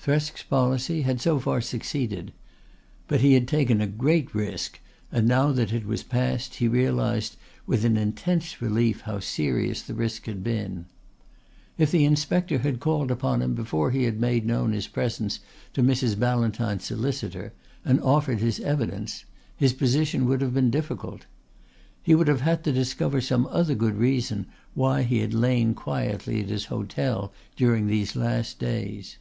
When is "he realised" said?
6.54-7.36